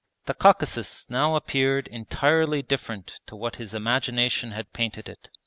[0.25, 5.29] The Caucasus now appeared entirely different to what his imagination had painted it.